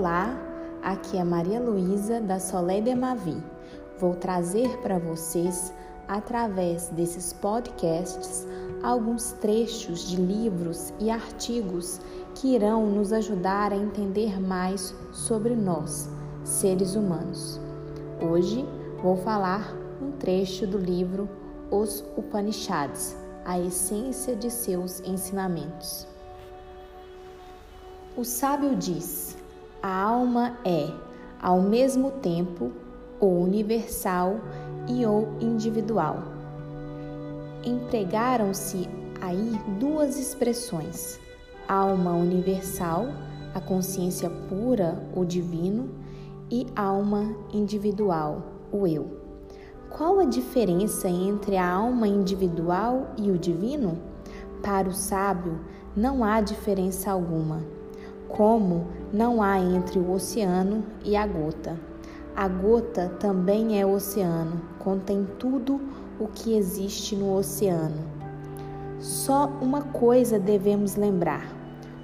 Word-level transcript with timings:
Olá, 0.00 0.34
aqui 0.82 1.18
é 1.18 1.22
Maria 1.22 1.60
Luísa 1.60 2.22
da 2.22 2.40
Soleil 2.40 2.82
de 2.82 2.94
Mavi. 2.94 3.36
Vou 3.98 4.14
trazer 4.14 4.78
para 4.78 4.98
vocês, 4.98 5.74
através 6.08 6.88
desses 6.88 7.34
podcasts, 7.34 8.48
alguns 8.82 9.32
trechos 9.32 10.08
de 10.08 10.16
livros 10.16 10.90
e 10.98 11.10
artigos 11.10 12.00
que 12.34 12.54
irão 12.54 12.86
nos 12.86 13.12
ajudar 13.12 13.74
a 13.74 13.76
entender 13.76 14.40
mais 14.40 14.94
sobre 15.12 15.54
nós, 15.54 16.08
seres 16.44 16.94
humanos. 16.94 17.60
Hoje 18.22 18.66
vou 19.02 19.18
falar 19.18 19.76
um 20.00 20.12
trecho 20.12 20.66
do 20.66 20.78
livro 20.78 21.28
Os 21.70 22.02
Upanishads, 22.16 23.14
a 23.44 23.60
essência 23.60 24.34
de 24.34 24.50
seus 24.50 25.00
ensinamentos. 25.00 26.08
O 28.16 28.24
sábio 28.24 28.74
diz: 28.74 29.36
a 29.82 30.02
alma 30.02 30.58
é, 30.64 30.90
ao 31.40 31.62
mesmo 31.62 32.10
tempo, 32.10 32.70
o 33.18 33.26
universal 33.26 34.38
e 34.86 35.06
o 35.06 35.28
individual. 35.40 36.22
Empregaram-se 37.64 38.88
aí 39.20 39.58
duas 39.78 40.18
expressões: 40.18 41.18
alma 41.66 42.12
universal, 42.12 43.06
a 43.54 43.60
consciência 43.60 44.28
pura, 44.48 45.02
o 45.14 45.24
divino, 45.24 45.88
e 46.50 46.66
alma 46.76 47.34
individual, 47.52 48.42
o 48.70 48.86
eu. 48.86 49.18
Qual 49.88 50.20
a 50.20 50.24
diferença 50.24 51.08
entre 51.08 51.56
a 51.56 51.68
alma 51.68 52.06
individual 52.06 53.14
e 53.16 53.30
o 53.30 53.38
divino? 53.38 53.98
Para 54.62 54.88
o 54.88 54.92
sábio, 54.92 55.58
não 55.96 56.22
há 56.22 56.40
diferença 56.40 57.10
alguma 57.10 57.79
como 58.30 58.86
não 59.12 59.42
há 59.42 59.58
entre 59.58 59.98
o 59.98 60.12
oceano 60.12 60.84
e 61.04 61.16
a 61.16 61.26
gota. 61.26 61.78
A 62.34 62.48
gota 62.48 63.10
também 63.18 63.80
é 63.80 63.84
oceano, 63.84 64.60
contém 64.78 65.26
tudo 65.38 65.80
o 66.18 66.28
que 66.28 66.56
existe 66.56 67.16
no 67.16 67.34
oceano. 67.36 67.98
Só 69.00 69.50
uma 69.60 69.82
coisa 69.82 70.38
devemos 70.38 70.96
lembrar: 70.96 71.52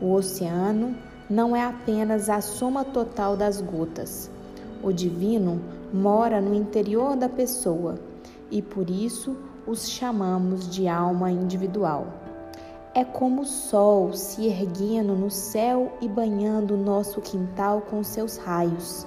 o 0.00 0.12
oceano 0.12 0.94
não 1.28 1.56
é 1.56 1.64
apenas 1.64 2.28
a 2.28 2.40
soma 2.40 2.84
total 2.84 3.36
das 3.36 3.60
gotas. 3.60 4.30
O 4.82 4.92
divino 4.92 5.60
mora 5.92 6.40
no 6.40 6.54
interior 6.54 7.16
da 7.16 7.28
pessoa 7.28 7.96
e 8.50 8.60
por 8.60 8.90
isso 8.90 9.36
os 9.66 9.88
chamamos 9.88 10.68
de 10.68 10.88
alma 10.88 11.30
individual 11.30 12.06
é 12.92 13.04
como 13.04 13.42
o 13.42 13.46
sol 13.46 14.12
se 14.12 14.46
erguendo 14.46 15.14
no 15.14 15.30
céu 15.30 15.92
e 16.00 16.08
banhando 16.08 16.76
nosso 16.76 17.20
quintal 17.20 17.82
com 17.82 18.02
seus 18.02 18.36
raios. 18.36 19.06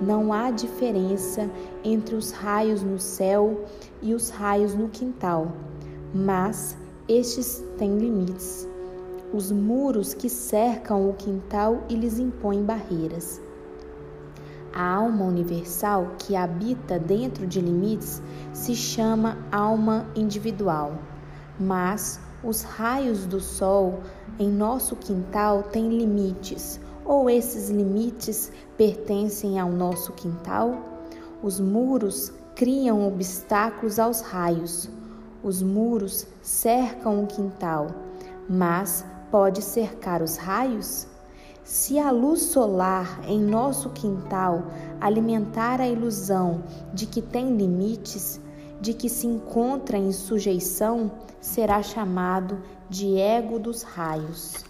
Não 0.00 0.32
há 0.32 0.50
diferença 0.50 1.50
entre 1.82 2.14
os 2.14 2.30
raios 2.30 2.82
no 2.82 2.98
céu 2.98 3.64
e 4.00 4.14
os 4.14 4.30
raios 4.30 4.74
no 4.74 4.88
quintal, 4.88 5.52
mas 6.14 6.76
estes 7.08 7.64
têm 7.78 7.98
limites. 7.98 8.68
Os 9.32 9.50
muros 9.50 10.14
que 10.14 10.28
cercam 10.28 11.10
o 11.10 11.14
quintal 11.14 11.82
e 11.88 11.96
lhes 11.96 12.20
impõem 12.20 12.62
barreiras. 12.62 13.40
A 14.72 14.94
alma 14.94 15.24
universal 15.24 16.12
que 16.18 16.36
habita 16.36 16.98
dentro 16.98 17.44
de 17.44 17.60
limites 17.60 18.22
se 18.52 18.74
chama 18.76 19.38
alma 19.50 20.06
individual, 20.14 20.96
mas 21.58 22.20
os 22.44 22.62
raios 22.62 23.24
do 23.24 23.40
sol 23.40 24.00
em 24.38 24.48
nosso 24.48 24.96
quintal 24.96 25.62
têm 25.62 25.88
limites, 25.88 26.78
ou 27.04 27.28
esses 27.30 27.70
limites 27.70 28.52
pertencem 28.76 29.58
ao 29.58 29.70
nosso 29.70 30.12
quintal? 30.12 30.76
Os 31.42 31.58
muros 31.58 32.32
criam 32.54 33.06
obstáculos 33.06 33.98
aos 33.98 34.20
raios. 34.20 34.88
Os 35.42 35.62
muros 35.62 36.26
cercam 36.42 37.24
o 37.24 37.26
quintal, 37.26 37.88
mas 38.48 39.04
pode 39.30 39.62
cercar 39.62 40.22
os 40.22 40.36
raios? 40.36 41.06
Se 41.62 41.98
a 41.98 42.10
luz 42.10 42.42
solar 42.42 43.20
em 43.26 43.40
nosso 43.40 43.88
quintal 43.90 44.64
alimentar 45.00 45.80
a 45.80 45.88
ilusão 45.88 46.62
de 46.92 47.06
que 47.06 47.22
tem 47.22 47.56
limites, 47.56 48.40
de 48.80 48.94
que 48.94 49.08
se 49.08 49.26
encontra 49.26 49.96
em 49.96 50.12
sujeição, 50.12 51.10
será 51.40 51.82
chamado 51.82 52.58
de 52.88 53.18
ego 53.18 53.58
dos 53.58 53.82
raios. 53.82 54.64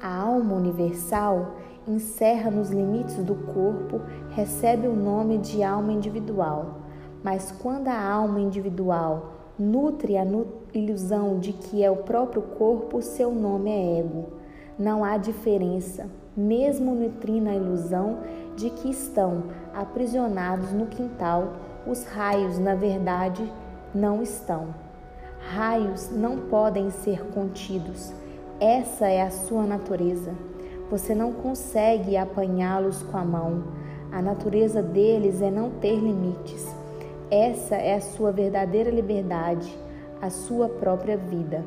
A 0.00 0.14
alma 0.14 0.54
universal 0.54 1.56
encerra 1.86 2.50
nos 2.50 2.70
limites 2.70 3.16
do 3.16 3.34
corpo, 3.34 4.00
recebe 4.30 4.86
o 4.86 4.94
nome 4.94 5.38
de 5.38 5.62
alma 5.62 5.92
individual. 5.92 6.78
Mas 7.22 7.50
quando 7.50 7.88
a 7.88 8.00
alma 8.00 8.40
individual 8.40 9.32
nutre 9.58 10.16
a 10.16 10.24
ilusão 10.72 11.40
de 11.40 11.52
que 11.52 11.82
é 11.82 11.90
o 11.90 11.96
próprio 11.96 12.42
corpo, 12.42 13.02
seu 13.02 13.32
nome 13.32 13.70
é 13.70 13.98
ego. 14.00 14.26
Não 14.78 15.02
há 15.02 15.16
diferença, 15.16 16.08
mesmo 16.36 16.94
nutrindo 16.94 17.48
a 17.48 17.54
ilusão 17.54 18.18
de 18.54 18.70
que 18.70 18.88
estão 18.88 19.44
aprisionados 19.74 20.72
no 20.72 20.86
quintal, 20.86 21.54
os 21.88 22.04
raios, 22.04 22.58
na 22.58 22.74
verdade, 22.74 23.50
não 23.94 24.22
estão. 24.22 24.74
Raios 25.50 26.10
não 26.10 26.36
podem 26.36 26.90
ser 26.90 27.24
contidos. 27.32 28.12
Essa 28.60 29.06
é 29.06 29.22
a 29.22 29.30
sua 29.30 29.64
natureza. 29.64 30.32
Você 30.90 31.14
não 31.14 31.32
consegue 31.32 32.16
apanhá-los 32.16 33.02
com 33.02 33.16
a 33.16 33.24
mão. 33.24 33.64
A 34.12 34.20
natureza 34.20 34.82
deles 34.82 35.40
é 35.40 35.50
não 35.50 35.70
ter 35.70 35.96
limites. 35.96 36.66
Essa 37.30 37.76
é 37.76 37.94
a 37.94 38.00
sua 38.00 38.32
verdadeira 38.32 38.90
liberdade, 38.90 39.74
a 40.20 40.30
sua 40.30 40.68
própria 40.68 41.16
vida. 41.16 41.64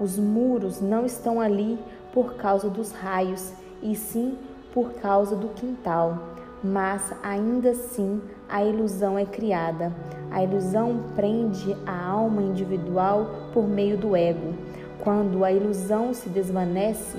Os 0.00 0.18
muros 0.18 0.80
não 0.80 1.06
estão 1.06 1.40
ali 1.40 1.78
por 2.12 2.34
causa 2.34 2.68
dos 2.68 2.92
raios, 2.92 3.52
e 3.82 3.94
sim 3.94 4.38
por 4.72 4.92
causa 4.94 5.36
do 5.36 5.48
quintal. 5.48 6.18
Mas 6.62 7.12
ainda 7.22 7.70
assim 7.70 8.20
a 8.48 8.64
ilusão 8.64 9.18
é 9.18 9.24
criada. 9.24 9.92
A 10.30 10.42
ilusão 10.44 11.04
prende 11.16 11.76
a 11.84 12.06
alma 12.06 12.40
individual 12.40 13.50
por 13.52 13.66
meio 13.66 13.96
do 13.96 14.14
ego. 14.14 14.54
Quando 15.00 15.44
a 15.44 15.50
ilusão 15.50 16.14
se 16.14 16.28
desvanece, 16.28 17.18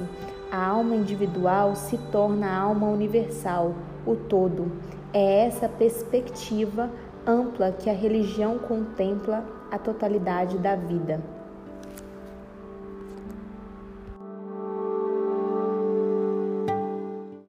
a 0.49 0.67
alma 0.67 0.95
individual 0.95 1.75
se 1.75 1.97
torna 2.11 2.47
a 2.47 2.57
alma 2.57 2.87
universal, 2.87 3.73
o 4.05 4.15
todo. 4.15 4.71
É 5.11 5.45
essa 5.45 5.67
perspectiva 5.67 6.89
ampla 7.25 7.71
que 7.71 7.89
a 7.89 7.93
religião 7.93 8.57
contempla 8.57 9.43
a 9.69 9.77
totalidade 9.77 10.57
da 10.57 10.75
vida. 10.75 11.21